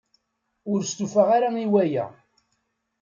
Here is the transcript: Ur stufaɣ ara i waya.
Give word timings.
Ur 0.71 0.79
stufaɣ 0.83 1.29
ara 1.37 1.49
i 1.65 1.67
waya. 1.71 2.05